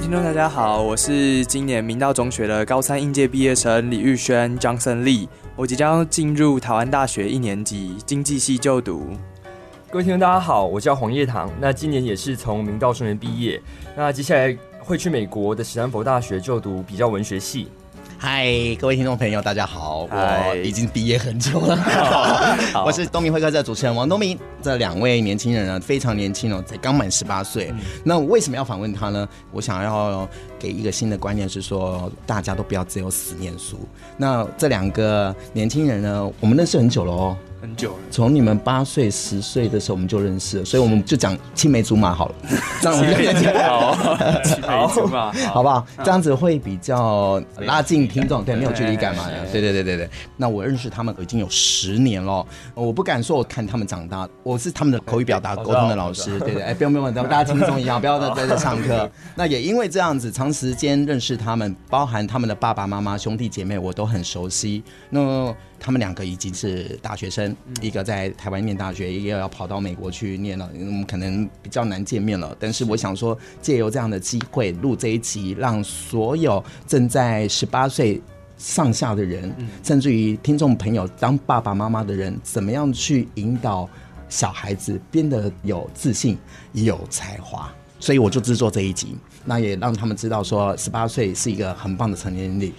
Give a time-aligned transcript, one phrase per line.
[0.00, 9.08] 听众，大家好，我是今年明道中学的高三应届毕业生李玉轩张胜利我即将进入台湾大学一年级经济系就读。
[9.90, 13.60] 各位听众，大家好，我叫黄叶棠，那今年也是从明道中学毕业，
[13.94, 17.68] 那接下来会去美国的史丹佛大学就读比较文学系。
[18.22, 18.44] 嗨，
[18.78, 20.06] 各位听众朋友，大家好！
[20.10, 21.78] 我已经毕业很久了。
[22.84, 24.38] 我是东明会客室的主持人王东明。
[24.60, 27.70] 这两位年轻人呢，非常年轻哦，才刚满十八岁。
[27.70, 29.26] 嗯、那我为什么要访问他呢？
[29.52, 33.78] 我想要给一个新的观念，是说大家都不要只有死念书。
[34.18, 37.34] 那这两个年轻人呢，我们认识很久了哦。
[37.60, 42.34] 很久了，从你们八岁、十岁的时候我们就认识了，所以我们就讲青梅竹马好了，
[42.80, 45.62] 这样我们就讲好，青梅竹马，好。
[45.62, 45.86] 不好？
[46.02, 50.10] 这样子会比较拉近听众，对，没有距离感嘛，对对对对对。
[50.36, 52.44] 那我认识他们已经有十年了，
[52.74, 59.10] 我不敢说我看他们长大，我是他们的口语表达沟通的老师，对对，哎，不用不用，大家轻松一下， 不要在这上课。
[59.34, 64.82] 那也因为这样子，长时间认识他们，包含他们的爸爸妈妈、兄弟姐妹，我都很熟悉。
[65.10, 72.54] 那他们两个已经是大学生，一个在台湾念大学，一个要跑到美国去念了，我们可能比较难见面了。
[72.60, 78.20] 但是我想说，借由这样的机会录这一集，让所有正在十八岁
[78.58, 79.50] 上下的人，
[79.82, 83.88] 甚至于听众朋友当爸爸妈妈的人，怎么样去引导
[84.28, 86.36] 小孩子变得有自信、
[86.72, 87.72] 有才华。
[87.98, 92.72] 所以我就制作这一集，那也让他们知道说，十八岁是一个很棒的成年龄。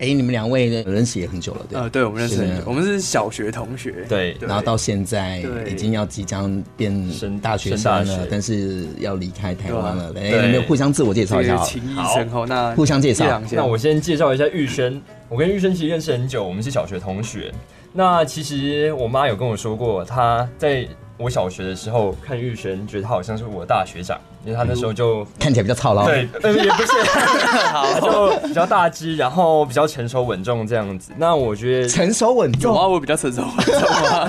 [0.00, 1.78] 哎，你们两位认识也很久了，对？
[1.78, 4.34] 呃，对，我们认识很久，我们是小学同学，对。
[4.40, 6.92] 然后到现在已经要即将变
[7.40, 10.12] 大学生了，但是要离开台湾了。
[10.16, 11.56] 哎，有没有互相自我介绍一下？
[11.58, 13.40] 情谊深厚，那互相介绍。
[13.52, 17.52] 那我先介绍一下玉轩，我跟玉轩其实认识很久，我们是小学同学。
[17.92, 20.88] 那其实我妈有跟我说过，她在。
[21.20, 26.92] 我小学的时候看玉璇，觉得他好像是我的大学长，因为他那时候就看起来比较操劳，对，呃，也不是，
[27.70, 31.12] 好，就比较大只，然后比较成熟稳重这样子。
[31.18, 34.28] 那我觉得成熟稳重啊，我比较成熟稳重啊。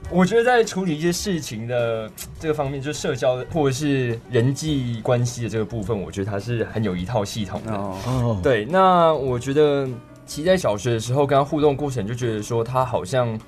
[0.10, 7.72] 我觉得在处理一些事情的这个方面，就社交或者是人际关系的这个部分，我觉得他是很有一套系统的。
[7.74, 9.86] 哦，对，那我觉得
[10.24, 13.38] 其实在小学的时候跟他互动过程，就觉得说他好像。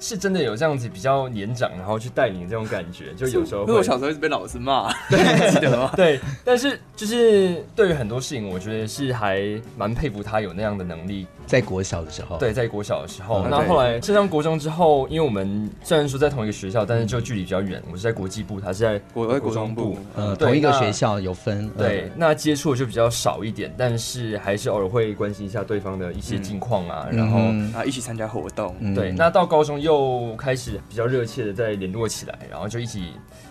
[0.00, 3.60] 是真的有这样子比较年长，然后去带领这种感觉，就有时候。
[3.62, 5.18] 因为我小时候一直被老师骂，对，
[5.52, 5.92] 记得吗？
[5.94, 9.40] 对，但是就是对于很多事情，我觉得是还
[9.76, 11.26] 蛮佩服他有那样的能力。
[11.50, 17.82] 在国小的时候，对，在国小的时候，那后来升上国中之后，因为我们虽然说在同一个学校，但是就距离比较远。
[17.92, 21.68] 我是在国际部，他是在国国中部，呃，同一个学校有分。
[21.76, 27.38] 对，那接触就比较少一点，但是还是偶尔会关心一下对方的一些近况啊，然后
[27.78, 28.74] 啊一起参加活动。
[28.94, 29.90] 对，那到高中又。
[29.90, 33.08] 又开始比较热切的在联络起来，然后就一起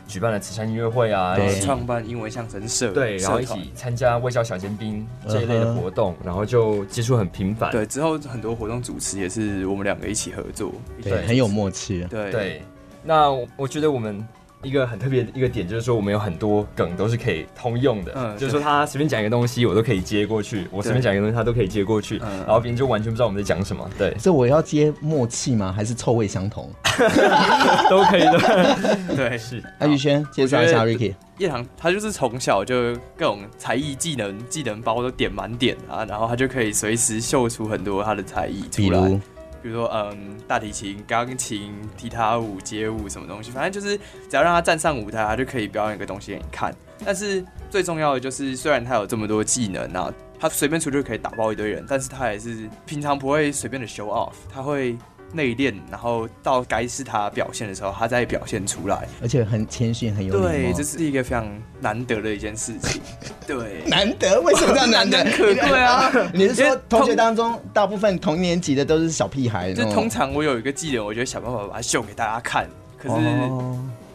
[0.09, 7.72] 举办了慈善音乐会啊，创办英文相声社，对，然后一起参加微笑小尖兵这一类的活动，然后就接触很频繁。
[7.72, 12.03] 对，之后很多活动主持也是我们两个一起合作，对，很有默契。
[12.09, 12.64] 对对，
[13.03, 14.28] 那我觉得我们。
[14.64, 23.90] 一个很特别的一个点就是说，我们有很多梗都是可以通用的，嗯，就是说他随便讲一个东西，我都可以接过去；我随便讲一个东西，他都可以接过去，然后别人就完全不知道我们在讲什么。
[23.97, 25.74] 对，这我要接默契吗？
[25.75, 26.70] 还是臭味相同？
[27.90, 28.97] 都可以的。
[29.16, 29.64] 对，是。
[29.80, 31.14] 阿宇轩介绍一下 Ricky。
[31.38, 39.00] 叶棠他就是从小就各种才艺技能技能包都点满点啊，然后他就可以随时秀出很多他的才艺出来。
[39.08, 39.22] 比如
[39.62, 43.97] 比如说，嗯，大提琴、钢琴、吉他舞、街舞什么东西，反正就是
[44.30, 46.74] 只要让他站上舞台，他就可以表演一个东西给你看。
[47.06, 54.97] 但是最重要的就是，虽然他有这么多技能啊，他随便出去可以打爆一堆人，但是他也是平常不会随便的 show off，他会。
[55.31, 60.40] 内敛，然后到该是他表现的时候，他再表现出来，而且很谦逊，很有。
[60.40, 61.47] 对，这是一个非常
[61.79, 63.02] 难得的一件事情。
[63.46, 64.41] 对， 难得？
[64.41, 65.23] 为什么这样难得？
[65.31, 66.11] 可贵 啊！
[66.34, 69.73] 你是说同学当中大部分同年级的都是小屁孩？
[69.73, 72.67] 就通常我有一个技能，我觉得想办法把它秀给大家看，
[72.97, 73.16] 可是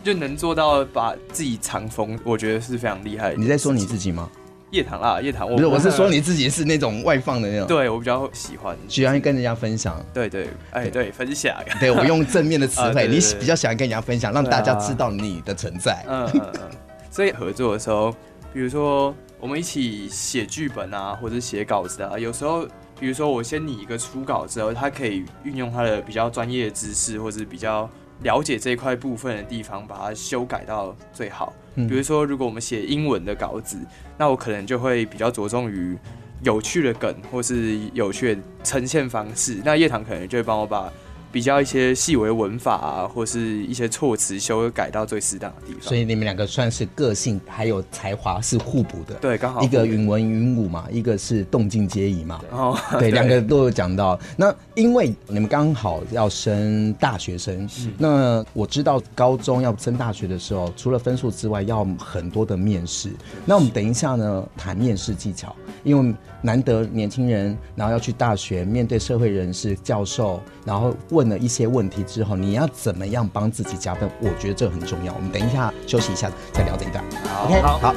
[0.02, 3.34] 就能做到把自己藏风，我觉得是非常厉害。
[3.34, 4.28] 你在说你自己吗？
[4.75, 7.67] 叶棠啊，叶棠，我不是，我是说你自己是那种外放的那种。
[7.69, 10.05] 对，我比较喜欢，喜欢跟人家分享。
[10.12, 11.55] 对对，哎对，分享。
[11.79, 16.05] 对，我用正面的词 汇，你比较喜欢跟人家分享，让大家知道你的存在。
[16.09, 16.71] 嗯嗯嗯。
[17.09, 18.12] 所以合作的时候，
[18.53, 22.67] 比如说我们一起写剧本啊，或者写稿子啊，有时候
[22.99, 27.88] 比如说我先拟一个初稿之后，他可以运用他的比较专业的知识，或是比较
[28.22, 31.52] 了解这一块部分的地方，把它修改到最好。
[31.75, 33.76] 比如说，如果我们写英文的稿子，
[34.16, 35.99] 那我可能就会比较着重于
[36.43, 39.61] 有趣的梗，或是有趣的呈现方式。
[39.64, 40.93] 那叶棠可能就会帮我把。
[41.34, 45.82] 比较一些细微文法啊，或是一些措辞修改到最适当的地方。
[45.82, 49.16] 所以你们两个算是个性还有才华是互补的。
[49.16, 52.40] 对，刚好一个云文云武嘛，一个是动静皆宜嘛。
[52.52, 54.16] 哦，对，两个都有讲到。
[54.36, 63.10] 那因为你们刚好要升大学生，是那我知道高中要升大学的时候，除了分数之外，要很多的面试。
[63.44, 65.52] 那我们等一下呢，谈面试技巧，
[65.82, 71.24] 因为难得年轻人，然后要去大学面对社会人士、教授，然后问。
[71.25, 74.06] 问了一些问题之后，你要怎么样帮自己加分？
[74.21, 75.15] 我觉得这很重要。
[75.15, 77.03] 我们等一下休息一下再聊这一段。
[77.25, 77.79] 好，OK，好。
[77.79, 77.94] 好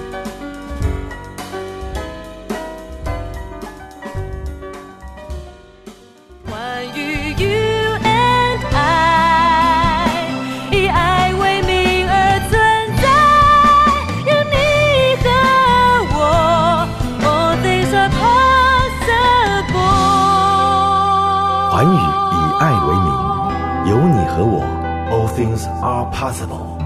[25.37, 26.77] things are possible。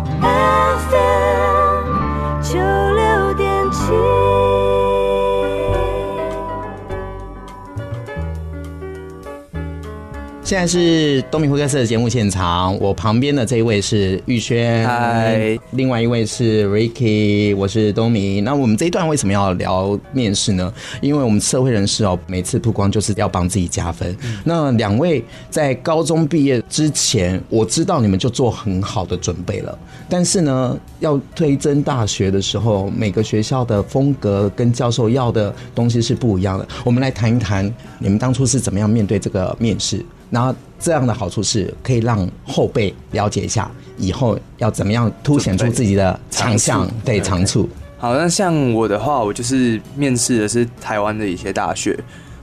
[10.52, 18.44] 现在是东明会客室的节目现场，我旁边的这一位是玉轩，嗨，另外一位是 Ricky，我是东明。
[18.44, 20.74] 那我们这一段为什么要聊面试呢？
[21.00, 24.14] 因为我们社会人士哦，每次曝光就是要帮自己加分。
[24.26, 36.68] 嗯、那两位在高中毕业之前，我知道你们就做很好的准备了，但是呢，要推甄大学的时候，每个学校的风格跟教授要的东西是不一样的。
[36.84, 40.06] 我们来谈一谈你们当初是怎么样面对这个面试。
[40.32, 47.70] 然后这样的好处是可以让后辈了解一下以后要怎么样凸显出自己的强项，对长处。
[48.00, 51.96] 好，那像我的话，我就是面试的是台湾的一些大学，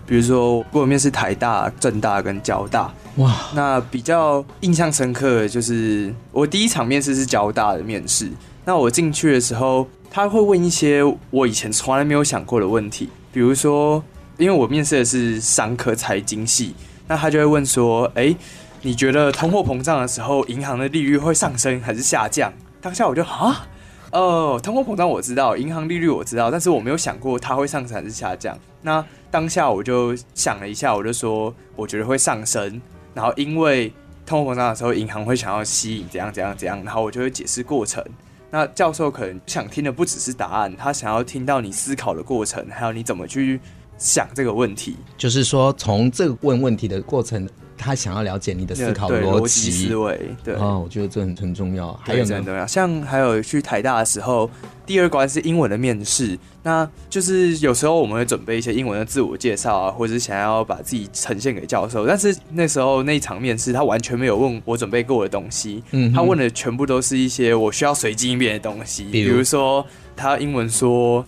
[0.07, 2.93] 比如说我面试台大、政大跟交大。
[3.17, 8.31] 哇，那比较印象深刻的就是我第一场面试是交大的面试。
[8.65, 14.01] 那我进去的时候，他会问一些我以前从来没有想过的问题，比如说，
[14.37, 16.75] 因为我面试的是商科财经系。
[17.09, 18.37] 那他就会问说：“哎、
[18.83, 23.67] 你觉得通货膨胀的时候，银行的利率会上升还是下降？”当下我就啊，
[24.13, 28.57] 哦，通货膨胀我知道，银行利率我知道，但是我没有想过它会上升还是下降。
[28.83, 32.81] 那当下我就想了一下，我就说：“我觉得会上升。”
[33.15, 33.93] 然后因为
[34.27, 38.05] 通货膨胀的时候，银行会想要吸引怎样怎样怎样，然后我就会解释过程。
[38.51, 43.59] 那教授可能想听的不只是答案，他想要听到你思考的过程，还有你怎么去。
[43.99, 50.19] 想这个问题，就是说从这个问问题的过程，他想要了解你的思考逻辑思维。
[50.45, 51.93] 对，哦，我觉得这很很重要。
[52.03, 54.49] 还有很重要，像还有去台大的时候，
[54.87, 56.39] 第二关是英文的面试。
[56.63, 62.07] 那就是有时候我们会准备一些英文的自我介绍啊，或者是想要把自己呈现给教授。
[62.07, 65.83] 但是那时候那一场面试，他完全没有问我准备过的东西。
[65.91, 69.85] 嗯，他问的全部都是一些我需要随机应变的东西，比如，比如说
[70.15, 71.25] 他英文说。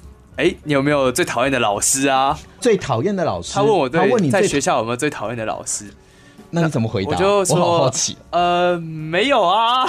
[0.64, 2.38] 你有没有最讨厌的老师啊？
[2.60, 3.54] 最讨厌的老师？
[3.54, 5.86] 他问我对，他问你在学校有没有最讨厌的老师？
[6.52, 7.10] 那你怎么回答？
[7.12, 8.16] 我就说，我好好奇。
[8.30, 9.86] 呃，没有啊，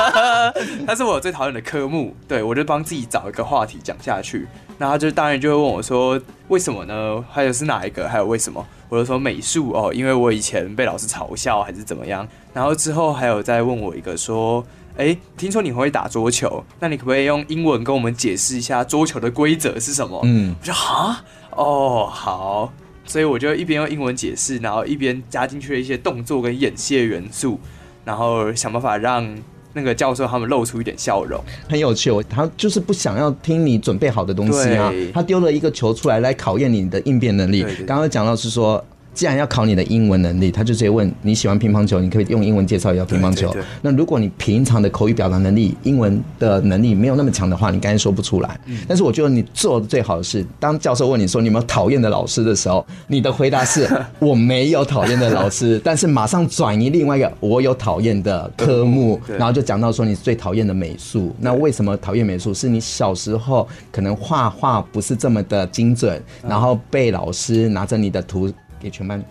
[0.86, 2.14] 但是我有最讨厌的科目。
[2.28, 4.46] 对，我就帮自己找一个话题讲下去。
[4.76, 7.24] 那他就当然就会问我说，为什么呢？
[7.30, 8.06] 还有是哪一个？
[8.08, 8.64] 还有为什么？
[8.90, 12.28] 我就说美术哦，因为我以前被老师嘲笑还是怎么样。
[12.52, 14.64] 然后之后还有再问我一个说。
[14.96, 20.20] 哎、欸，听说你会打桌球，那你可不可以用英文跟我们解释一下桌球的规则是什么？
[20.22, 22.72] 嗯，我说哈，哦，好，
[23.04, 27.58] 所以我就一边用英文解释，然后一边加进去了一些动作跟演戏的元素，
[28.04, 29.28] 然后想办法让
[29.72, 32.12] 那个教授他们露出一点笑容，很有趣。
[32.30, 37.66] 他就是不想要听你准备好的东西啊，他丢了一个球出来来考验你的应变能力。
[37.84, 38.84] 刚刚讲到是说。
[39.14, 43.48] 既然要考你的英文能力，他就直接问你喜欢乒乓球，你可以用英文介绍一下乒乓球。
[43.52, 43.64] 对对对。
[43.82, 48.58] 那如果你平常的口语表达能力、英文的能力没有那么强的话，你刚才说不出来。
[48.66, 48.78] 嗯。
[48.88, 61.34] 但是我觉得你做的最好的是，当教授问你说你有没有讨厌的老师的时候，你的回答是 我没有讨厌的老师，但是马上转移另外一个我有讨厌的科目，然后就讲到说你最讨厌的美术。
[61.38, 62.52] 那为什么讨厌美术？
[62.52, 68.52] 是你小时候可能画画不是这么的精准，然后被老师拿着你的图。
[68.84, 69.22] 给全班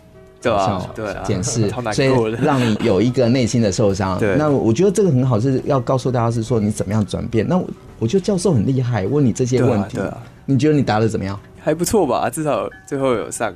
[0.42, 4.18] 对啊，对啊，检视， 所以让你有一个内心的受伤。
[4.20, 7.48] 对，那我觉得这个很好，是要告诉大家是说你怎么样转变。
[7.48, 7.58] 那
[7.98, 11.40] 我觉得教授很厉害，问你这些问题，对啊，你觉得你答的怎么样？
[11.62, 13.54] 还不错吧，至少最后有上，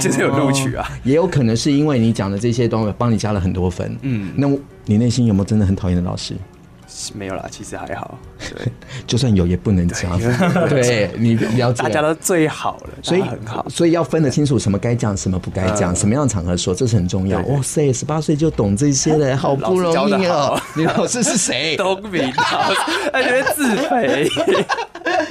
[0.00, 0.88] 就是有录取啊。
[1.02, 3.96] 也有可能是因为你讲的这些东西帮你加了很多分。
[4.02, 4.48] 嗯，那
[4.84, 6.34] 你内心有没有真的很讨厌的老师？
[7.14, 8.18] 没有啦，其实还好。
[8.38, 8.72] 对，
[9.06, 10.68] 就算有也不能加分。
[10.68, 17.40] 对， 你了解，大家都最好了，所以很好，所以要分得清楚什么该讲，什么不该讲，什么样的场合说，这是很重要。
[17.40, 20.60] 哇塞，十八岁就懂这些了， 好不容易哦。
[20.74, 21.76] 你老师是谁？
[21.76, 22.80] 东明老师，
[23.12, 24.30] 他觉得自肥。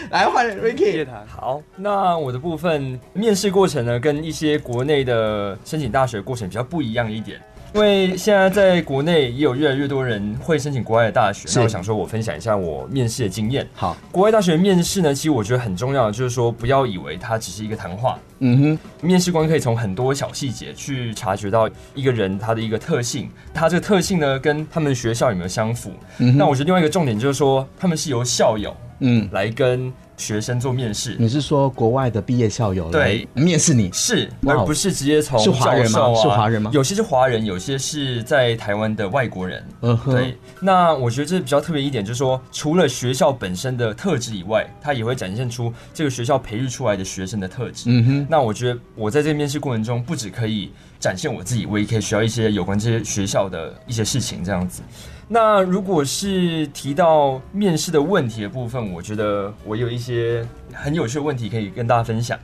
[0.09, 1.05] 来换 Ricky。
[1.27, 7.39] 好，那我的部分面试过程呢，跟一些国内的申请大学过程比较不一样一点。
[7.77, 13.67] 因为现在在国内也有越来越多人会申请国外的大学，那我想说，我分享一下我面试的经验。
[13.75, 18.17] 好，国外大学面试呢，其实我觉得很重要的就是说，不要以为它只是一个谈话。
[18.39, 25.91] 嗯哼，面试官可以从很多小细节去察觉到一个人他的一个特性，他这个特性呢，跟他们学校有没有相符？
[26.17, 29.93] 嗯，那我觉得另外一个重点就是说，他们是由校友嗯来跟。
[30.17, 36.15] 学生做面试，你是说国外的毕业校友对面试你是，而不是直接从是华人吗？
[36.15, 36.71] 是华人吗？
[36.73, 39.63] 有些是华人，有些是在台湾的外国人。
[39.81, 40.35] 嗯哼，对。
[40.59, 47.83] 那我觉得这比较特别一点，就是说，除了学校本身的特质以外，它也会展现出这个学校培育出来的学生的特质。
[47.85, 54.81] 嗯哼，那我觉得我在这面试过程中，不止可以展现我自己，我也可以学到一些有关这些学校的一些事情，这样子。
[55.27, 62.39] 那如果是提到面试的问题的部分，我觉得我有一些很有趣的问题可以跟大家分享。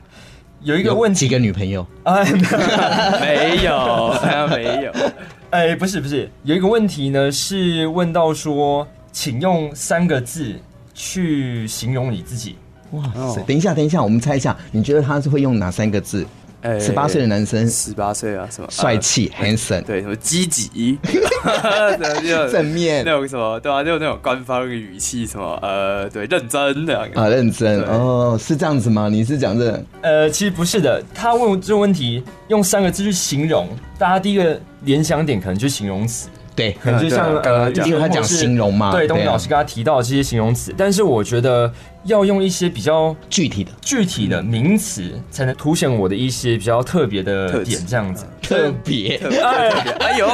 [0.60, 1.86] 有一个问题，几个女朋友？
[2.04, 2.24] 哎，
[3.20, 4.92] 没有，还没有。
[5.50, 10.54] 哎，不是不是，有一个问题呢，是问到说，请用三个字
[10.92, 12.56] 去形容你自己。
[12.90, 13.02] 哇
[13.34, 13.42] 塞！
[13.42, 16.26] 等一下，等一下，我们猜一下，你觉得他是会用哪三个字？
[16.80, 18.68] 十八岁的男生，十八岁啊，什么？
[18.70, 20.98] 帅气、 handsome，对，什么积极，
[22.50, 25.58] 正面，那种什么，对啊，就那种官方语气，什么？
[25.62, 29.08] 呃，对，认真的啊，认真哦，是这样子吗？
[29.10, 29.82] 你是讲这？
[30.02, 33.68] 呃，其实不是的，他问这个问题用三个字去形容，
[33.98, 36.28] 大家第一个联想点可能就是形容词。
[36.56, 41.68] 对，可能就像呃，因为他讲形容嘛，对，东明老师刚刚提到的这些形容词，但是我觉得
[42.04, 48.26] 要用一些比较具体的、具体的名词，才能凸显我的一些比较特别的点，这样子。
[48.42, 49.20] 特别，
[50.00, 50.28] 哎呦，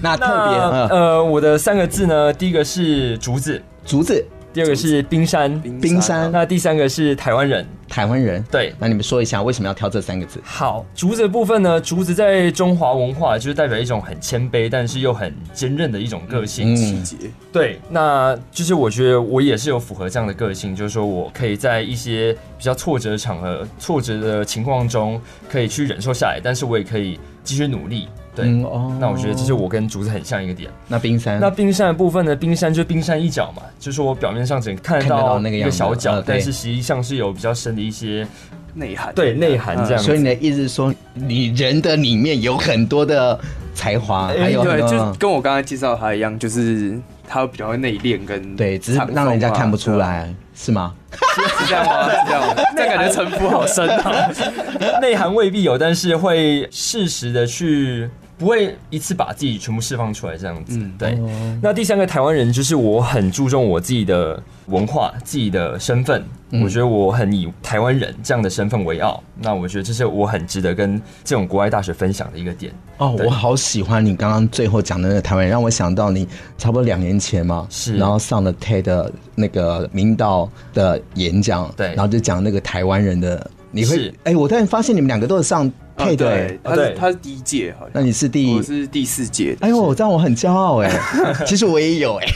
[0.00, 4.24] 那特别，呃，我的三个字呢，第一个是竹子，竹子。
[4.52, 6.32] 第二个是冰山，冰山。
[6.32, 8.42] 那第三个是台湾人，台湾人。
[8.50, 10.40] 对，那你们说一下为什么要挑这三个字？
[10.44, 16.76] 好，竹子的部分呢，竹子在中华文化就是代表一种很谦卑，但是又很坚韧的一种个性。
[16.76, 17.16] 细节。
[17.52, 28.08] 对，那就是我觉得我也是有符合这样的个性，就是说我可以在一些比较挫折的场合、挫折的情况中，可以去忍受下来，但是我也可以继续努力。
[28.34, 30.70] 对，嗯哦，那我觉得这是我跟竹子很像一个点。
[30.88, 32.36] 那冰山，那冰山的部分呢？
[32.36, 38.26] 冰山就冰山一角嘛，就是我表面上只能看得到那个小角，但是实际上是有比较深的一些
[38.74, 39.12] 内涵。
[39.14, 40.02] 对，内涵这样。
[40.02, 43.38] 所以你的意思是说，你人的里面有很多的
[43.74, 50.94] 才华，还有对，就跟我刚才介绍他一样，就是他比较内敛，跟对，只是让人家看不出来，是吗？
[51.12, 52.10] 是这样吗？
[52.10, 52.54] 是这样吗？
[52.76, 54.30] 这感觉城府好深啊。
[55.00, 58.08] 内涵未必有，但是会适时的去。
[58.38, 61.12] 不会一次把自己全部释放出来这样子，嗯、对。
[61.20, 69.22] 哦、那第三个台湾人就是我很注重我自己的文化、自己的身份，嗯、我觉得我很以台湾人这样的身份为傲。
[69.40, 72.70] 那我觉得这是我很值得跟这种国外大学分享的一个点。
[72.98, 76.28] 哦，我好喜欢你刚刚最后讲的那个台湾人，让我想到你
[76.58, 85.72] 差不多两年前嘛，是，然后上了 TED 那个明道的演讲，对，然后就讲那个台湾人的，你会，哎是，我突然发现你们两个都是上。
[85.96, 87.90] 配对，他是他是第一届，好像。
[87.94, 88.54] 那你是第？
[88.54, 89.56] 我是第四届。
[89.60, 90.90] 哎呦，这样我很骄傲哎。
[91.46, 92.26] 其实我也有哎。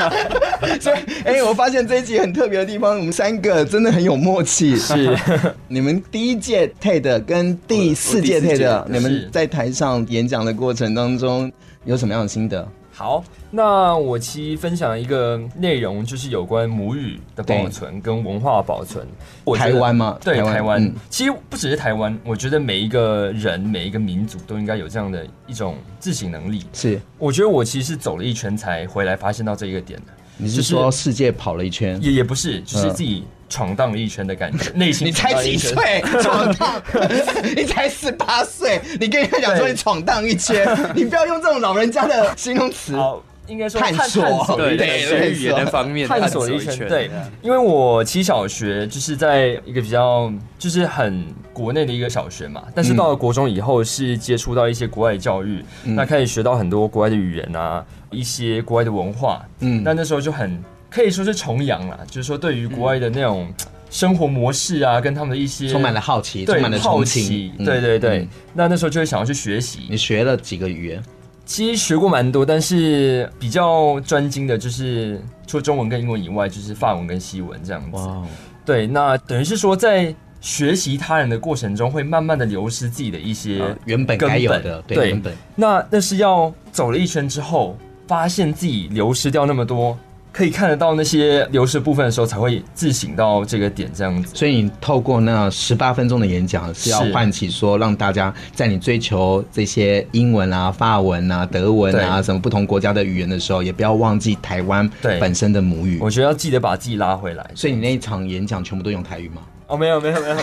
[0.80, 4.76] 所以，哎，我发现这一集很特别的地方，我们三个真的很有默契。
[4.76, 5.16] 是，
[5.68, 11.50] 你们第一届 TED 跟第四届 TED，你们在台上演讲的过程当中
[11.84, 12.66] 有什么样的心得？
[13.00, 19.06] 好，那我其实分享一个内容，就是有关母语的保存跟文化保存。
[19.56, 20.18] 台湾吗？
[20.22, 20.84] 对，台湾。
[20.84, 26.66] 嗯、其实不只是台湾，我觉得每一个人、每一个民族都应该有这样的一种自省能力。
[26.74, 30.12] 是，我觉得我其实是走了一圈才回来发现到这一个点的。
[30.40, 31.98] 你是说世界跑了一圈？
[32.02, 33.24] 也也不是，就是自己。
[33.52, 36.00] 闯荡了一圈的感觉， 内心你才几岁？
[36.22, 36.80] 闯荡？
[37.56, 38.80] 你才十八岁？
[39.00, 42.94] 你跟他讲说你闯荡一圈，你不要用这种老人家的形容词。
[42.94, 46.86] 好，应该说探索，对对，学语言的方面探索了一圈。
[46.88, 47.10] 对，
[47.42, 59.44] 因为我其实小学就是在一个比较就是很国内的一个小学嘛，但是到了国中以后是接触到一些国外教育，嗯、那开始学到很多国外的语言啊，一些国外的文化。
[59.60, 60.62] 嗯，那那时候就很。
[60.90, 63.46] 可以说是崇洋啦，就是说对于国外的那种
[63.90, 68.18] 生活模式啊，跟他们的一些充满了好奇，对充满了好奇，对对对。
[68.22, 69.86] 嗯、那那时候就会想要去学习。
[69.88, 71.00] 你学了几个语言？
[71.46, 77.96] 其实学过蛮多，但是比较专精的就是除了中文跟英文以外，就是法文跟西文这样子。
[77.96, 78.26] 哇，
[78.66, 84.82] 对，那等于是说在学习他人的过程中，会慢慢的流失自己的一些、啊、原本该有的。
[84.88, 85.32] 对，对原本。
[85.54, 87.78] 那那是要走了一圈之后，
[88.10, 89.96] 发现自己流失掉那么多。
[90.32, 94.34] 可以看得到那些流失部分的时候，才会自省到这个点这样子。
[94.34, 105.98] 所以你透过那十八分钟的演讲，是要唤起说，让大家在你追求这些英文啊、法文啊、德文啊什么不同国家的语言的时候，也不要忘记台湾本身的母语。
[106.00, 107.50] 我觉得要记得把自己拉回来。
[107.56, 109.42] 所以你那一场演讲全部都用台语吗？
[109.66, 110.36] 哦，没有，没有，没有。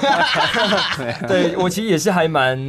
[1.29, 2.59] 对，我其实也是还蛮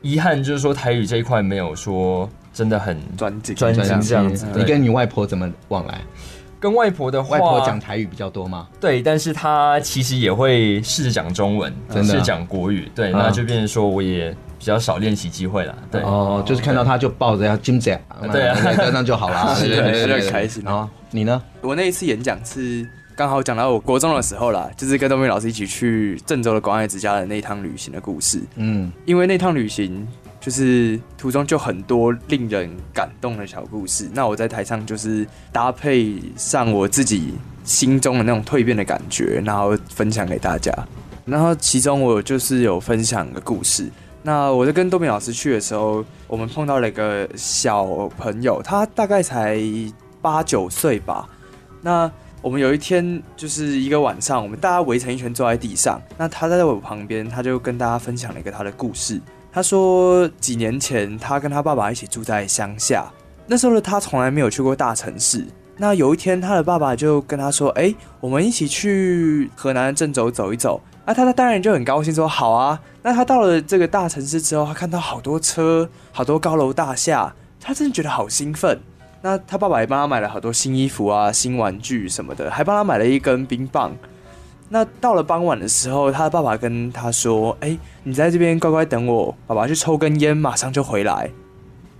[0.00, 4.46] 遗憾，就是说台语这一块没有说真的很专精专精这样子。
[4.54, 6.00] 你跟你外婆怎么往来？
[6.60, 8.68] 跟外婆的话，外婆讲台语比较多吗？
[8.80, 12.88] 对，但是她其实也会试着讲中文，真的讲国语。
[12.94, 14.30] 对，那就变成说我也
[14.60, 15.76] 比较少练习机会了。
[15.90, 20.62] 对哦，就是看到她就抱着要金姐，对啊， 这样就好了， 对对对，开心。
[20.64, 21.42] 然后你呢？
[21.62, 28.40] 我那一次演讲是刚好讲到我国中的时候啦，就是跟东明老师一起去郑州的广爱之家的那一趟旅行的故事。
[28.54, 30.06] 嗯，因为那趟旅行。
[30.42, 40.72] 就是途中就很多令人感动的小故事，那我在台上就是搭配上我自己心中的那种蜕变的感觉，然后分享给大家。
[41.24, 43.88] 然后其中我就是有分享一个故事。
[44.24, 47.86] 那我在跟多明老师去的时候，我们碰到了一个小
[48.18, 49.60] 朋友，他大概才
[50.20, 51.28] 八九岁吧。
[51.80, 59.20] 那我们有一天就是一个晚上，我们大家围成一圈坐在地上，那他在我旁边，他就跟大家分享了一个他的故事。
[59.52, 63.12] 他说，几年前他跟他爸爸一起住在乡下，
[63.46, 65.46] 那时候的他从来没有去过大城市。
[65.76, 78.80] 那有一天，他的爸爸就跟他说：“哎，我们一起去河南郑州走一走。”啊，他他当然就很高兴，说：“好啊。”那他到了这个大城市之后，他看到好多车，好多高楼大厦，他真的觉得好兴奋。
[79.20, 83.92] 那他爸爸也帮他买了好多新衣服啊、新玩具什么的，还帮他买了一根冰棒。
[84.72, 91.30] 那到了傍晚的时候，他的爸爸跟他说：“哎，你在这边乖乖等我，爸爸去抽根烟，马上就回来。”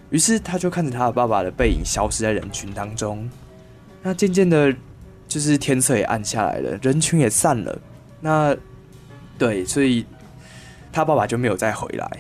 [0.08, 3.28] 于是他就看着他的爸爸的背影消失在人群当中。
[4.02, 4.74] 那渐渐的，
[5.28, 7.78] 就是天色也暗下来了，人群也散了。
[8.22, 8.56] 那
[9.36, 10.06] 对，所以
[10.90, 12.10] 他爸爸就没有再回来。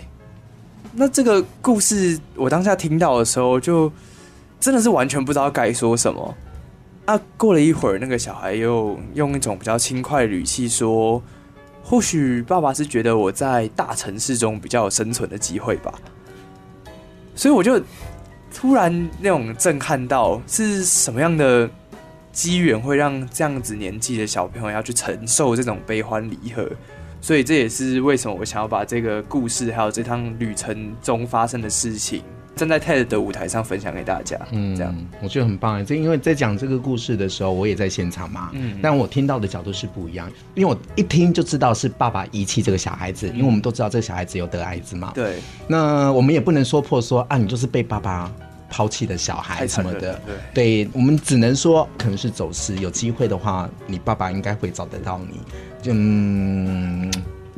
[0.92, 3.90] 那这个故事我当下听到的时候，就
[4.60, 6.34] 真的是完全不知道该说什么。
[7.04, 11.20] 啊，过了一会儿，那个小孩又用一种比较轻快的语气说
[11.82, 15.92] ：“或许爸爸是觉得我在大城市中比较有生存的机会吧。”
[17.34, 17.80] 所以我就
[18.54, 21.68] 突然那种震撼到，是什么样的
[22.30, 26.70] 机缘会让这样子年纪的小朋友要去承受这种悲欢离合？
[27.20, 32.22] 所以这也是为什么我想要把这个故事还有这趟旅程中发生的事情。
[32.54, 35.84] 站在 TED 的舞台上分享给大家，嗯，这样我觉得很棒。
[35.84, 45.38] 这因为在讲这个故事的时候，我也在现场嘛，嗯，但我听到的角度是不一样，因为我一听就知道是爸爸遗弃这个小孩子，因为我们都知道这个小孩子有得艾滋嘛，对。
[45.66, 48.30] 那我们也不能说破说啊，你就是被爸爸
[48.68, 50.20] 抛弃的小孩什么的，
[50.54, 55.40] 对，对，我们只能说可能是走失，有机会的话，你爸爸应该会找得到你，
[55.90, 57.10] 嗯。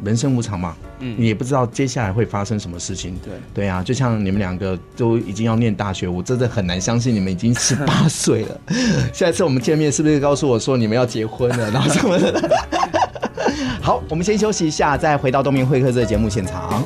[0.04, 3.18] 人生无常嘛，嗯，你也不知道接下来会发生什么事情。
[3.24, 8.60] 对对啊，就像你们两个都已经要念大学，我真的很难相信你们已经十 八岁了。
[9.12, 12.50] 下一次我们见面是不是告诉我说你们要结婚了，然后什么的？
[13.80, 16.82] 好，我们先休息一下，再回到东明会客这个节目现场。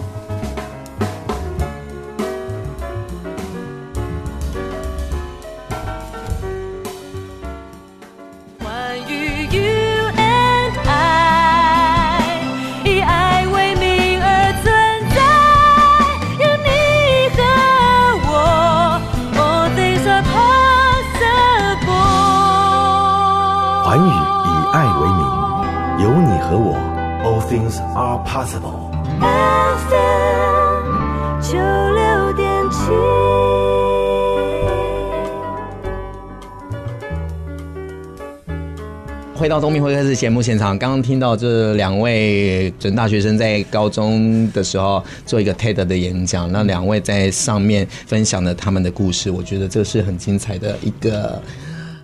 [39.49, 51.41] 回到东明会客室节目现场，刚刚听到这两位准大学生在高中的时候做一个 TED 的演讲，那两位在上面分享了他们的故事，我觉得这是很精彩的一个。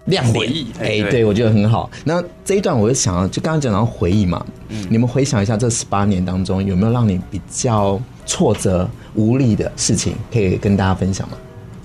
[0.07, 1.90] 亮点，哎，欸、对，对我觉得很好。
[2.04, 11.37] 那这一段，我就想要，就刚刚讲到回忆嘛，嗯，你们回想一下，这十八年当中有没有让你比较挫折、无力的事情，可以跟大家分享吗？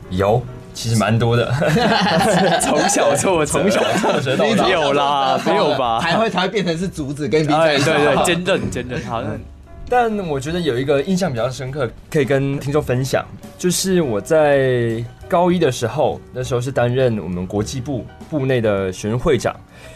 [0.09, 0.41] 有，
[0.79, 1.51] 其实蛮多的。
[2.63, 5.99] 从小挫折，从小挫折到大，没有啦， 没有吧？
[5.99, 9.37] 还会才会变成是竹子跟比赛，哎，对对，坚韧坚韧，好像。
[9.89, 13.25] 但我觉得有一个印象比较深刻，可以跟听众分享，
[13.57, 19.53] 就是我在高一的时候，那时候是担任我们国际部部内的学生会长，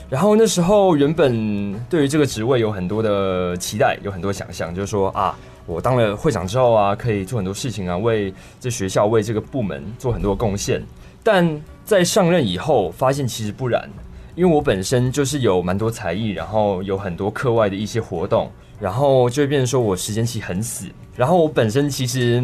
[0.09, 5.33] 然后那时候原本对于这个职位有很多的期待，有很多想象，就是说啊，
[5.65, 10.81] 我当了会长之后啊，可以做很多事情啊，为这学校为这个部门做很多贡献。
[11.23, 13.89] 但在上任以后，发现其实不然，
[14.35, 18.51] 因为我本身就是有蛮多才艺，然后有很多课外的一些活动。
[18.79, 22.43] 然后就会变成说我时间其实很死，然后我本身其实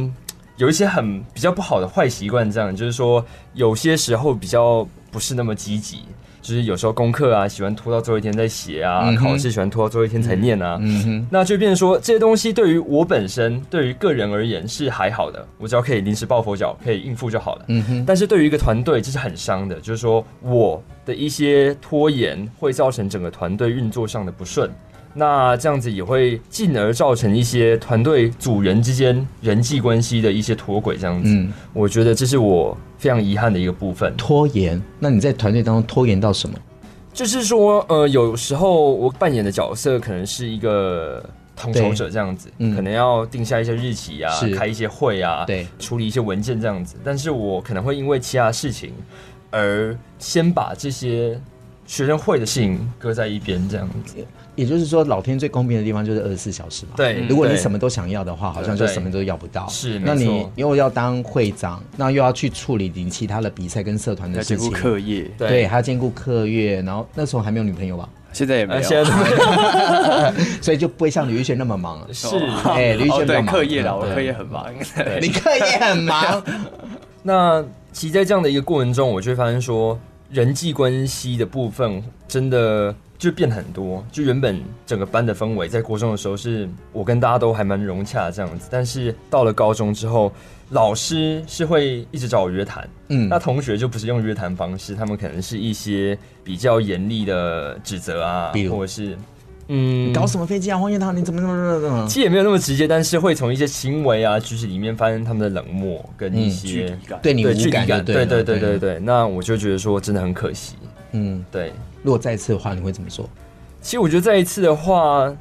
[0.55, 6.03] 有一些很比较不好的坏习惯，这样就是说有些时候比较不是那么积极，
[6.41, 24.69] 就是有时候功课啊喜欢拖到最后一天再写啊，嗯、考试喜欢拖到最后一天才念啊，嗯哼，那就变成说这些东西对于我本身对于个人而言是还好的，我只要可以临时抱佛脚可以应付就好了，嗯哼，但是对于一个团队这是很伤的，就是说我的一些拖延会造成整个团队运作上的不顺。
[25.12, 31.30] 那这样子也会进而造成一些团队组员之间人际关系的一些脱轨，这样子。
[31.34, 34.15] 嗯，我觉得这是我非常遗憾的一个部分。
[34.15, 34.79] 拖延？
[34.99, 36.55] 那你在团队当中拖延到什么？
[37.12, 46.95] 就是说，呃，有时候我扮演的角色可能是一个统筹者，这样子，嗯，可能要定下一些日期啊，开一些会啊，对，处理一些文件这样子。
[47.03, 48.93] 但是我可能会因为其他事情
[49.49, 51.38] 而先把这些
[51.85, 54.15] 学生会的事情搁在一边，这样子。
[54.60, 56.91] 也就是说，老天最公平的地方就是二十四小时嘛。
[56.98, 59.65] 对，如果你什么都想要的话，好像就什么都要不到。
[59.69, 65.32] 是，那你又要当会长，那又要去处理你其他的比赛跟社团的事情，兼顾课业。
[65.38, 66.82] 对，还要兼顾课业。
[66.82, 68.10] 然后那时候还没有女朋友吧？
[68.34, 70.34] 现在也没有，现在没有。
[70.62, 72.08] 所以就不会像吕玉轩那么忙了。
[72.12, 72.28] 是，
[72.65, 74.65] 哎，吕玉轩对课业了，我课业很忙。
[75.22, 76.43] 你课业很忙。
[77.24, 79.98] 那其实在这样的一个过程中，我就会发现说，
[80.30, 82.93] 人际关系的部分真的。
[83.19, 90.32] 就变很多，就原本整个班的氛围，在国中的时候是我跟大家都还蛮融洽这样子，但是到了高中之后，
[90.69, 99.17] 老师是会一直找我约谈，嗯，那同学就不是用约谈方式，他们可能是一些比较严厉的指责啊，比或者是
[99.67, 102.08] 嗯，搞什么飞机啊，黄彦堂，你怎么怎么怎么？
[102.08, 110.75] 其实也没有那么直接，但是会从一些行为啊、举止里面发现他们的冷漠跟一些、嗯、对你无感，对对对对对对，那我就觉得说真的很可惜，
[111.12, 111.73] 嗯，对。
[112.03, 113.29] 如果再一次的话，你会怎么做？
[113.81, 115.33] 其实我觉得再一次的话，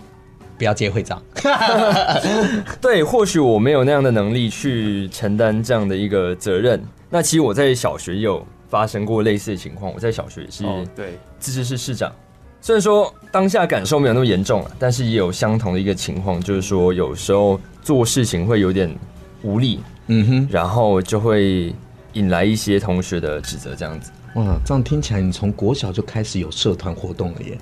[0.57, 1.23] 不要接会长。
[2.81, 6.83] 对，或许我没有那样的能力去承担这样的一个责任。
[7.11, 9.92] 那其实我在小学也有发生过类似的情况。
[9.92, 12.12] 我在小学也是对自治市市长，
[12.61, 18.94] 虽然说当下感受没有那么严重了，但是也有相同的一个情况，就是说有时候做事情会有点
[19.42, 21.75] 无力，嗯哼，然后就会
[22.12, 24.11] 引来一些同学的指责，这样子。
[24.35, 27.59] 哇，这样听起来，你从国小就开始有社团活动了耶？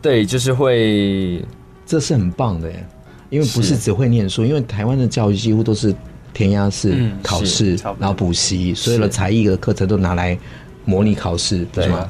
[0.00, 1.44] 对，就是会，
[1.84, 2.86] 这是很棒的耶。
[3.28, 5.92] 因为不是只会念书，因为台湾的教育几乎都是
[6.32, 10.38] 填鸭式考试，然后补习，所有的才艺的课程都拿来
[10.84, 12.08] 模拟考试，对吗？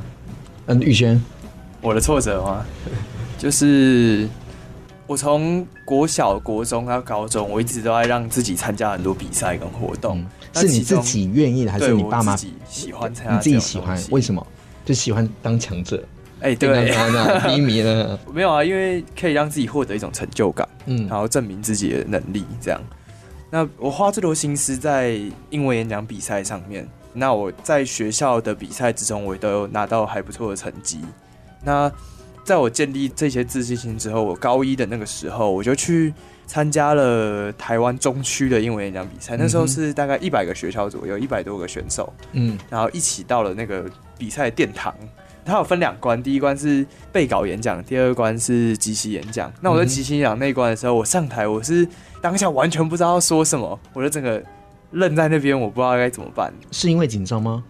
[0.67, 1.19] 嗯，玉轩，
[1.81, 2.63] 我的挫折吗？
[3.39, 4.29] 就是
[5.07, 10.19] 我从国小、国中到高中，我一直都在让自己参加很多比赛跟活动。
[10.19, 14.01] 嗯是你自己愿意的，还是你爸妈喜欢自己喜欢？
[14.11, 14.45] 为什么？
[14.85, 16.03] 就喜欢当强者？
[16.41, 16.93] 哎、欸，对，
[17.49, 18.19] 低迷了。
[18.33, 22.81] 没有啊，因为可以让自己获得一种成就感，嗯，然后证明自己的能力，这样。
[23.51, 25.19] 那我花最多心思在
[25.51, 26.87] 英文演讲比赛上面。
[27.13, 31.01] 那我在学校的比赛之中，我也都有拿到还不错的成绩。
[31.65, 31.91] 那
[32.45, 36.13] 在我建立这些自信心之后，我高一的那个时候，我就去。
[36.47, 43.85] 参加了台湾中区的英文演讲比赛，那时候是大概一百个学校左右，一百多个选手，嗯，然后一起到了那个
[44.17, 44.95] 比赛殿堂。
[45.45, 49.53] 它有分两关，第一关是背稿演讲，第二关是即席演讲。
[49.61, 51.87] 那我在即席演讲那一关的时候，我上台，我是
[52.21, 54.43] 当下完全不知道要说什么，我就整个
[54.91, 56.53] 愣在那边，我不知道该怎么办。
[56.73, 57.63] 是因为紧张吗？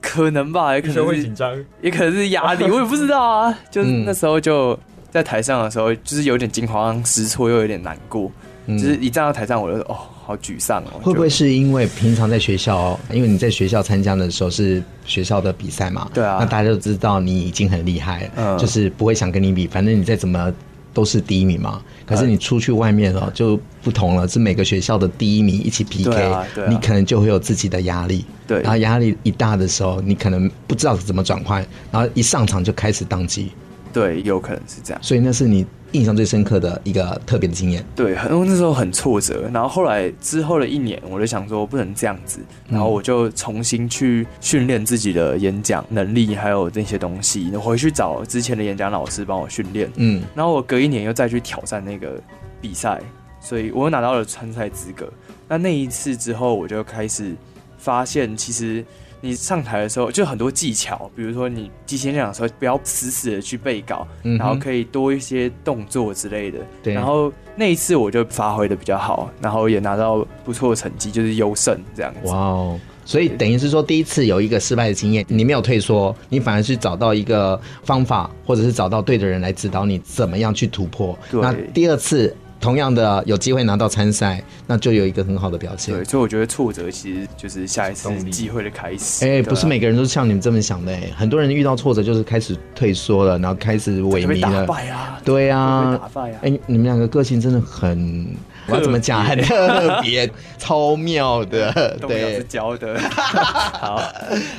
[0.00, 3.58] 可能吧，也可能会紧张，也可能是压力，我也不知道啊。
[3.68, 4.78] 就是那时候就。
[5.10, 8.30] 在台上的时候，就是有点惊慌失措，又有点难过。
[8.70, 11.00] 嗯、就是一站到台上，我就哦，好沮丧哦。
[11.00, 16.10] 会不会是因为平常在学校，因为你在学校参加的时候是学校的比赛嘛？
[16.12, 16.36] 对啊。
[16.38, 20.52] 那大家都知道你已经很厉害，嗯，就是不会想跟你比，反正你再怎么
[20.92, 21.80] 都是第一名嘛。
[22.04, 26.30] 可是你出去外面哦就不同了，是每个学校的第一名一起 PK，
[26.68, 28.22] 你可能就会有自己的压力。
[28.46, 28.60] 对。
[28.60, 33.50] 然后压力一大的时候，你可能不知道怎么转换，然后一上场就开始当机。
[33.92, 37.84] 对，有可能是这样，所以那是你印象最深刻的一个特别的经验。
[37.96, 49.90] 对，很那时候很挫折，然后后来之后的一年，我就想说不能这样子，然后我就重新去训练自己的演讲能力，还有那些东西，我回去找之前的演讲老师帮我训练。
[49.96, 52.20] 嗯，然后我隔一年又再去挑战那个
[52.60, 53.00] 比赛，
[53.40, 55.10] 所以我又拿到了参赛资格。
[55.48, 57.34] 那那一次之后，我就开始
[57.78, 58.84] 发现，其实。
[59.20, 66.58] 你上台的时候就很多技巧，比如说你即兴演讲的时候，不要死死的去背稿，嗯、然后可以多一些动作之类的。
[66.82, 66.94] 对。
[66.94, 72.30] 然后那一次我就发挥的比较好，然后也拿到不错的成绩，就是优胜这样子。
[72.30, 72.80] 哇哦！
[73.04, 81.18] 所以等于是说，第一次有一个失败的经验，你没有退缩，你反而是找到一个方法，或者是找到对的人来指导你怎么样去突破。
[81.30, 81.40] 对。
[81.40, 82.34] 那第二次。
[82.60, 85.94] 同样的有机会拿到参赛，那就有一个很好的表现。
[85.94, 89.24] 对，所以我觉得挫折其实就是下一次机会的开始。
[89.24, 94.66] 哎、欸，不是每个人都是像你们这么想的，哎，很多人遇到挫折就是开始退缩了，然后开始萎靡了。
[94.66, 95.20] 打败啊！
[95.24, 98.26] 对啊，哎、欸，你们两个个性真的很，
[98.66, 99.24] 我要怎么讲？
[99.24, 101.72] 很特别，超妙的。
[102.06, 102.98] 对，是教的。
[103.08, 104.02] 好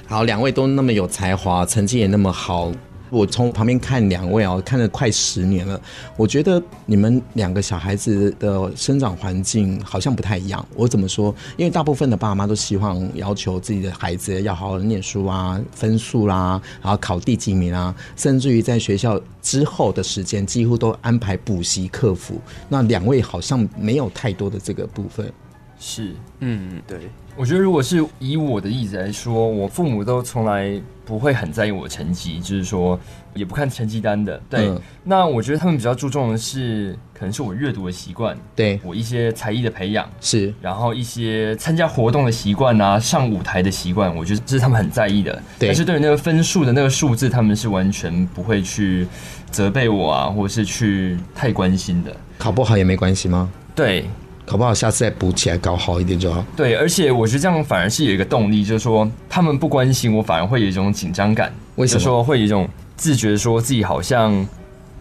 [0.07, 2.71] 好，两位都那么有才华，成绩也那么好。
[3.09, 5.79] 我从旁边看两位哦，看了快十年了。
[6.15, 10.65] 我觉得你们两个小孩子的生长环境好像不太一样。
[10.75, 11.33] 我怎么说？
[11.57, 22.39] 因为大部分的爸妈都希望要求自己的孩子要好好念书啊，分数啦、然后考第几名啊，甚至于在学校之后的时间，几乎都安排补习课辅。
[22.67, 25.31] 那两位好像没有太多的这个部分。
[25.79, 27.09] 是，嗯，对。
[27.37, 30.69] 我觉得，如果是以我的例子来说，我父母都从来
[31.05, 32.99] 不会很在意我的成绩，就是说
[33.33, 34.41] 也不看成绩单的。
[34.49, 45.31] 对，嗯、那我觉得他们比较注重的是，可能是我阅读的习惯，对我一些才艺的培养，是，然后一些参加活动的习惯啊，上舞台的习惯，我觉得这是他们很在意的。
[45.57, 49.07] 对，但是对于那个分数的那个数字，他们是完全不会去
[49.49, 52.13] 责备我啊，或者是去太关心的。
[52.37, 53.49] 考不好也没关系吗？
[53.73, 54.03] 对。
[54.49, 56.43] 考不好，下次再补起来，搞好一点就好。
[56.57, 61.53] 对，而且我觉得这样反而是有一个动力，就是说他们不关心我，反而会有一种紧张感。
[61.75, 61.99] 为什么？
[61.99, 64.43] 说会有一种自觉，说自己好像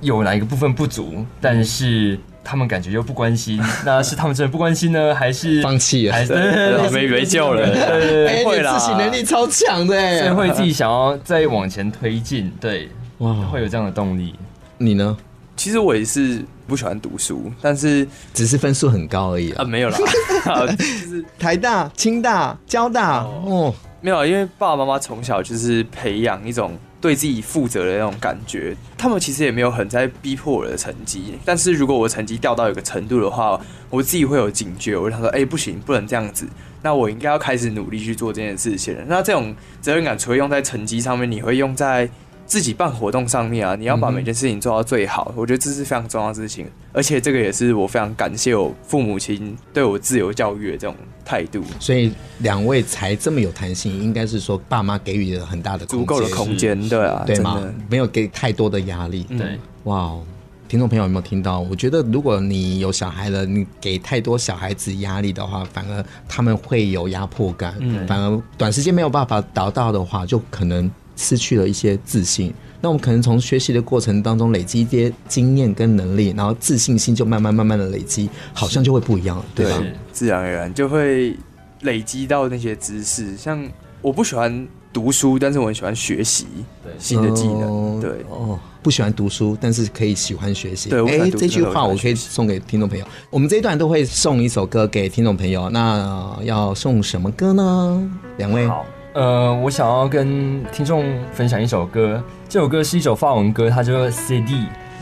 [0.02, 3.58] 有哪一个部分不足，但是他们感觉又不关心。
[3.86, 6.12] 那是他们真的不关心呢，还是 放弃了？
[6.12, 6.34] 还是
[6.92, 7.66] 没没救了？
[7.66, 12.52] 哎，你自省能力超强的，所以会自己想要再往前推进。
[12.60, 14.34] 对，哇，会有这样的动力。
[14.76, 15.16] 你呢？
[15.58, 19.98] 其实我也是不喜欢读书，但是只是分数很高而已啊，啊没有啦，
[20.78, 36.46] 就是台大、清大、交大哦，哦，没有，因为爸爸妈妈从小就是培养一种对自己负责的那种感觉，他们其实也没有很在逼迫我的成绩，但是如果我成绩掉到一个程度的话，我自己会有警觉，我就想说，哎、欸，不行，不能这样子，
[36.82, 39.02] 那我应该要开始努力去做这件事情了。
[39.08, 42.08] 那这种责任感除了用在成绩上面，你会用在
[42.48, 46.66] 自己办活动上面啊，你要把每件事情做到最好，嗯、我觉得这是非常重要的事情。
[46.94, 51.62] 而且这个也是我非常感谢我父母亲对我自由教育的这种态度。
[51.78, 57.62] 所以两位才这么有弹性，应该是说爸妈给予了很大的足够的空间，对啊，对吗？
[57.90, 59.24] 没有给太多的压力。
[59.24, 60.24] 对，哇哦，
[60.68, 61.60] 听众朋友有没有听到？
[61.60, 70.90] 我觉得如果你有小孩了，你给太多小孩子压力的话，反而他们会有压迫感，嗯，反而短时间没有办法达到的话，就可能。
[71.18, 79.82] 失去了一些自信，那我们可能从学习的过程当中累积一些经验跟能力，然后自信心就慢慢慢慢的累积，好像就会不一样了，对吧？
[80.12, 81.36] 自然而然就会
[81.80, 83.36] 累积到那些知识。
[83.36, 83.68] 像
[84.00, 86.46] 我不喜欢读书，但是我很喜欢学习
[87.00, 88.00] 新的技能。
[88.00, 90.88] 对哦，不喜欢读书，但是可以喜欢学习。
[90.88, 93.04] 对，哎、欸，这句话我可以送给听众朋友。
[93.28, 98.10] 我们这一段都会送一首歌给听众朋友，那要送什么歌呢？
[98.36, 98.68] 两位。
[98.68, 98.86] 好
[99.18, 104.52] 呃，我想要跟听众分享一首歌，这首歌是一首法文歌，它叫做《CD》，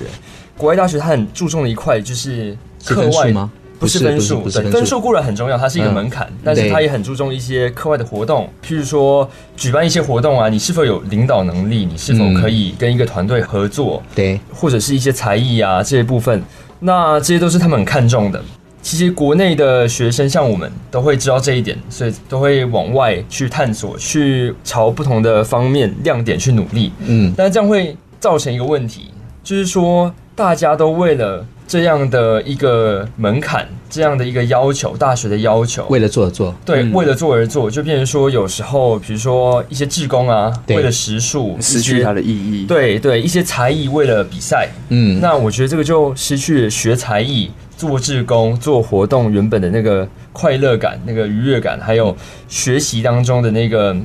[0.57, 3.51] 国外大学它很注重的一块就是课外吗？
[3.79, 16.41] 不是分数，对，分数固然很重要，它是一个门槛，嗯、但是它也很注重一些课外的活动，譬如说举办一些活动啊，你是否有领导能力，你是否可以跟一个团队合作，对、嗯，或者是一些才艺啊这些部分，
[16.79, 18.43] 那这些都是他们很看重的。
[18.87, 26.93] 其实国内的学生像我们都会知道这一点，所以都会往外去探索，去朝不同的方面亮点去努力。
[27.05, 29.11] 嗯，但是这样会造成一个问题，
[29.43, 42.65] 就是说大家都为了这样的一个门槛，这样的一个要求，大学的要求，为了做而做，对，为了做而做，就变成说有时候，比如说一些志工啊，为了时数失去它的意义。
[42.65, 47.51] 对对，一些才艺为了比赛，嗯，那我觉得这个就失去了学才艺。
[47.77, 52.13] 做志工、做活动，原本的那个快乐感、那个愉悦感，还有
[52.49, 53.95] 学习当中的那个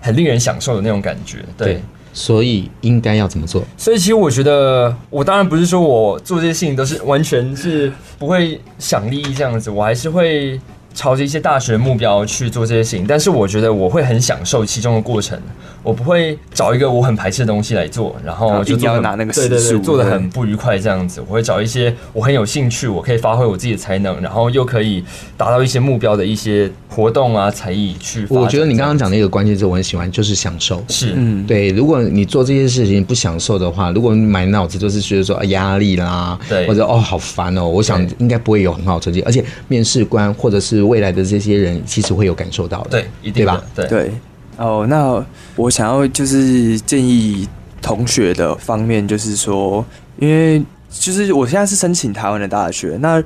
[0.00, 1.74] 很令人享受的那种感觉，对。
[1.74, 1.82] 对，
[2.12, 3.64] 所以应该要怎么做？
[3.76, 10.60] 所以其实我觉得，我当然不是说我做这些事情都是完全是不会想利益这样子，我还是会。
[10.96, 15.36] 朝着一些大学目标去做这些事情，但是我觉得我会很享受其中的过程，
[15.84, 21.20] 我不会找一个我很排斥的东西来做，然后就要拿那个对对对，做的很不愉快这样子。
[21.28, 25.04] 我会找一些我很有兴趣，我可以发挥我自己的才能，然后又可以
[25.36, 28.26] 达到一些目标的一些活动啊才艺去。
[28.30, 30.82] 我觉得你刚刚讲的一个关键字我很喜欢，就是享受。
[30.88, 31.68] 是，嗯，对。
[31.68, 40.84] 如果你做这些事情不享受的话，如果你满脑子都是觉得说压力啦，对，或者哦好烦哦，我想应该不会有很好成绩，而且面试官或者是。
[40.84, 43.64] 未来的这些人其实会有感受到的，对，一定对吧？
[43.74, 44.12] 对对。
[44.56, 45.24] 哦，那
[45.56, 47.48] 我想要就是建议
[47.82, 49.84] 同学的方面，就是说，
[50.18, 53.22] 因为就是我现在是申请台湾的大学，那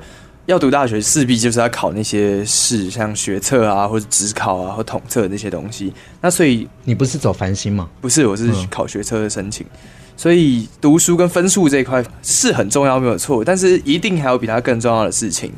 [0.47, 5.93] 要读大学势必就是要考那些试，像学测啊，或者职考啊，或统测那些东西。
[6.21, 7.87] 那所以你不是走繁星吗？
[8.01, 9.65] 不是，我是考学测的申请。
[9.67, 9.77] 嗯、
[10.17, 13.45] 所以读书跟分数这一块是很重要，没有错。
[13.45, 15.51] 但是一定还有比它更重要的事情，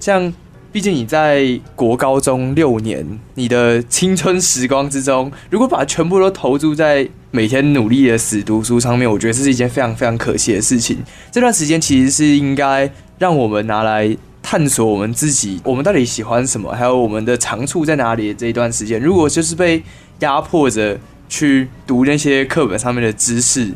[0.00, 0.32] 像。
[0.74, 10.98] 毕竟你在国高中六年，你的青春时光之中，如果把全部都投注在每天努力的死读书上面，我觉得这是一件非常非常可惜的事情。
[11.30, 18.34] 这段时间其实是应该让我们拿来探索我们自己，我们到底喜欢什么，还有我们的长处在哪里。
[18.34, 19.80] 这一段时间，如果就是被
[20.18, 23.70] 压迫着去读那些课本上面的知识，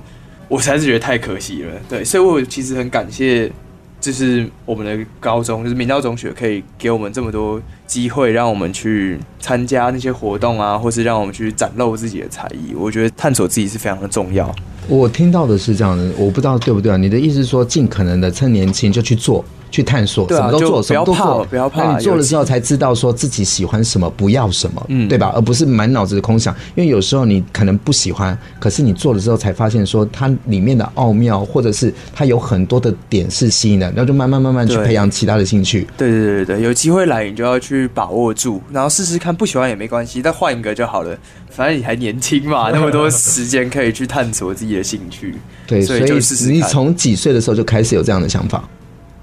[0.49, 1.71] 我实在是觉得太可惜了。
[1.89, 3.53] 对，所以我其实很感谢。
[4.01, 12.75] 就是我们的高中，就是明道中学，可以给我们这么多机会，让我们去参加那些活动啊，或是让我们去展露自己的才艺。
[12.77, 14.55] 我觉得探索自己是非常的重要。
[14.89, 16.97] 我听到的是这样的，我不知道对不对啊？
[16.97, 19.45] 你的意思是说，尽可能的趁年轻就去做。
[19.71, 21.85] 去探索，什么都做，什么都做，不要怕。
[21.85, 25.33] 那你做了之后才知道说自己喜欢什么，不要什么，嗯，对吧？
[25.35, 26.55] 而不是满脑子的空想。
[26.75, 35.87] 因为有时候你可能不喜欢，可是你做了之后才发现说它里面的奥妙，或者是它有很多的点是吸引的，然后就慢慢慢慢去培养其他的兴趣。
[35.97, 41.17] 对对对对，有机会来你就要去把握住，然后试试看，不喜欢也没关系，再换一个就好了。
[41.51, 45.35] 反正你还年轻嘛， 那么多时间可以去探索自己的兴趣。
[45.67, 46.03] 对，所以
[46.51, 48.63] 你从几岁的时候就开始有这样的想法？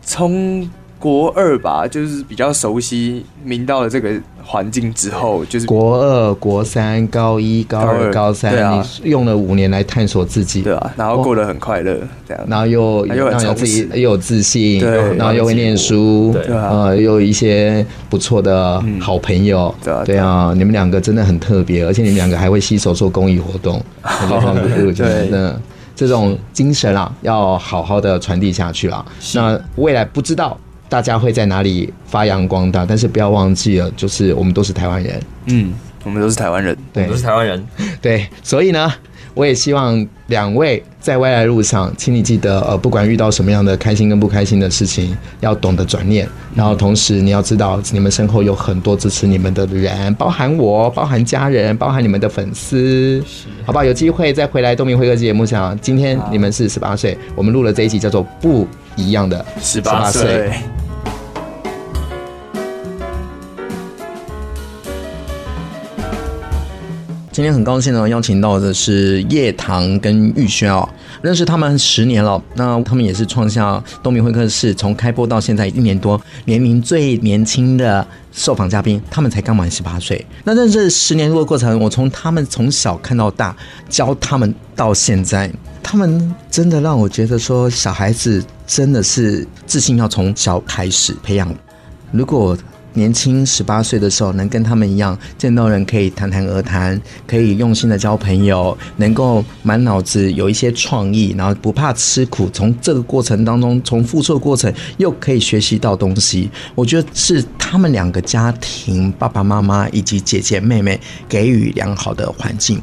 [0.06, 4.10] 从国二吧，就是比较熟悉明道的这个
[4.44, 25.62] 环境之后，就是国二、国三、高一、高二、高三，对啊，你用了五年来探索自己，对啊，然后过得很快乐，这样，然后又又很有自己又有自信，对，然后又会念书，对啊，又有一些不错的好朋友，对啊，对啊，你们两个真的很特别，而且你们两个还会携手做公益活动， 对，真的
[25.96, 29.06] 这种精神啊，要好好的传递下去啊。
[29.34, 30.58] 那未来不知道。
[30.88, 32.86] 大家会在哪里发扬光大？
[32.86, 35.20] 但是不要忘记了，就是我们都是台湾人。
[35.48, 37.68] 嗯，我们都是台湾人，对，都是台湾人。
[38.00, 38.94] 对，所以呢，
[39.36, 46.28] 我也希望两位在未来路上，请你记得，呃，不管遇到什么样的开心跟不开心的事情，要懂得转念。
[46.56, 53.22] 然后同时你要知道，你们身后有很多支持你们的人，包含我，包含家人，包含你们的粉丝，
[53.66, 53.84] 好不好？
[53.84, 55.78] 有机会再回来东明会客节目上。
[55.82, 60.50] 今天你们是十八岁，我们录了这一集叫做《不一样的十八岁》。
[67.36, 70.88] 今天很高兴呢，邀请到的是叶棠跟玉轩哦，
[71.22, 72.42] 认识他们十年了。
[72.54, 80.26] 那他们也是创下东明会客室从开播到现在一年多年龄最年轻的受访嘉宾，他们才刚满十八岁。
[80.46, 83.54] 那在这十年多的过程，我从他们从小看到大，
[83.90, 85.52] 教他们到现在，
[85.84, 91.54] 他们真的让我觉得说，小孩子真的是自信要从小开始培养。
[92.14, 92.58] 如果
[92.96, 106.50] 年轻十八岁的时候，能跟他们一样，见到人可以谈谈而谈，可以用心的交朋友，能够满脑子有一些创意，然后不怕吃苦，从这个过程当中，从付出的过程又可以学习到东西。
[106.74, 112.82] 我觉得是他们两个家庭，爸爸妈妈以及姐姐妹妹给予良好的环境。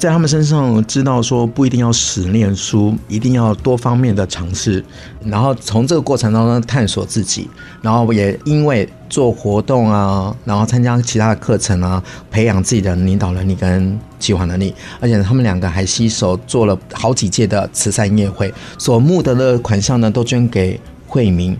[0.00, 4.82] 在他们身上知道说，不一定要死念书，一定要多方面的尝试，
[5.22, 7.50] 然后从这个过程当中探索自己，
[7.82, 21.54] 然后也因为做活动啊，然后参加其他的课程啊，培养自己的领导能力跟计划能力，而且他们两个还携手做了好几届的慈善音乐会，所募得的款项呢都捐给惠民。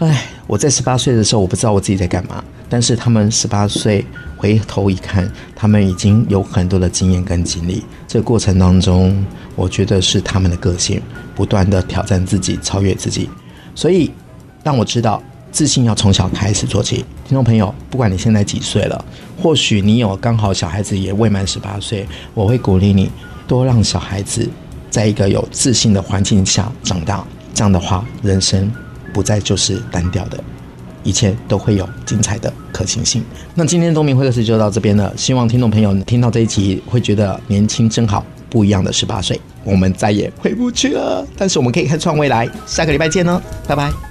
[0.00, 2.44] 哎，我在十八岁的时候，我不知道我自己在干嘛。
[2.68, 4.04] 但是他们十八岁
[4.36, 7.82] 回头一看，他们已经有很多的经验跟经历。
[8.06, 9.24] 这个过程当中，
[9.54, 11.00] 我觉得是他们的个性，
[11.34, 13.28] 不断的挑战自己，超越自己。
[13.74, 14.10] 所以，
[14.62, 17.04] 让我知道自信要从小开始做起。
[17.24, 19.04] 听众朋友，不管你现在几岁了，
[19.42, 23.10] 或许你有刚好小孩子也未满十八岁，我会鼓励你
[23.48, 24.48] 多让小孩子
[24.90, 27.24] 在一个有自信的环境下长大。
[27.54, 28.70] 这样的话，人生
[29.14, 30.42] 不再就是单调的。
[31.06, 33.22] 一切都会有精彩的可行性。
[33.54, 41.24] 那今天东明会客室就到这边了，希望听众朋友听到这一集会觉得年轻真好，不一样的十八岁，我们再也回不去了。
[41.38, 44.05] 但是我们可以开创未来，下个礼拜见哦，拜拜。